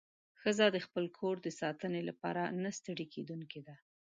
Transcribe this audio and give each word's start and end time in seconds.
ښځه 0.41 0.65
د 0.71 0.77
خپل 0.85 1.05
کور 1.17 1.35
د 1.41 1.47
ساتنې 1.61 2.01
لپاره 2.09 2.41
نه 2.63 2.69
ستړې 2.77 3.05
کېدونکې 3.13 3.59
ده. 3.67 3.75